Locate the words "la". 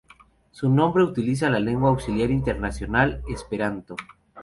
1.51-1.59